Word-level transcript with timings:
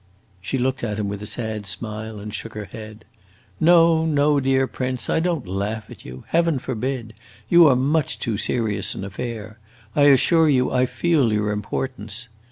She 0.41 0.57
looked 0.57 0.83
at 0.83 0.97
him 0.97 1.09
with 1.09 1.21
a 1.21 1.27
sad 1.27 1.67
smile 1.67 2.19
and 2.19 2.33
shook 2.33 2.55
her 2.55 2.65
head. 2.65 3.05
"No, 3.59 4.03
no, 4.03 4.39
dear 4.39 4.65
prince, 4.65 5.11
I 5.11 5.19
don't 5.19 5.45
laugh 5.45 5.91
at 5.91 6.03
you. 6.05 6.23
Heaven 6.29 6.57
forbid! 6.57 7.13
You 7.49 7.67
are 7.67 7.75
much 7.75 8.17
too 8.17 8.35
serious 8.35 8.95
an 8.95 9.03
affair. 9.05 9.59
I 9.95 10.05
assure 10.09 10.49
you 10.49 10.71
I 10.71 10.87
feel 10.87 11.31
your 11.31 11.51
importance. 11.51 12.29